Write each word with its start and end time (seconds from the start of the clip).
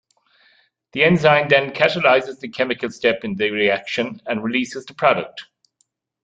The 0.93 1.03
enzyme 1.03 1.47
then 1.47 1.73
catalyzes 1.73 2.39
the 2.39 2.49
chemical 2.49 2.89
step 2.89 3.23
in 3.23 3.35
the 3.35 3.51
reaction 3.51 4.19
and 4.25 4.43
releases 4.43 4.83
the 4.87 4.95
product. 4.95 5.43